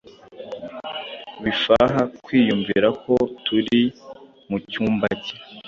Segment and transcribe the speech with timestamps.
[1.43, 3.13] bifaha kwiyumviha ko
[3.45, 3.81] turi
[4.49, 5.35] mucyumba cye.